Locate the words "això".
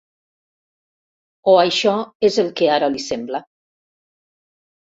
1.65-1.93